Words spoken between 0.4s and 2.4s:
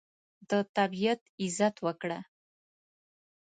د طبیعت عزت وکړه.